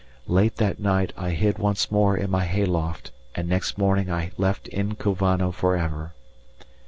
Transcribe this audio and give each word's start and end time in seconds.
Late 0.25 0.55
that 0.55 0.79
night 0.79 1.13
I 1.15 1.29
hid 1.29 1.59
once 1.59 1.91
more 1.91 2.17
in 2.17 2.31
my 2.31 2.45
hay 2.45 2.65
loft 2.65 3.11
and 3.35 3.47
next 3.47 3.77
morning 3.77 4.11
I 4.11 4.31
left 4.35 4.67
Inkovano 4.69 5.51
for 5.51 5.77
ever. 5.77 6.15